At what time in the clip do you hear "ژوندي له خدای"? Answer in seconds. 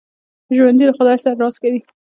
0.55-1.17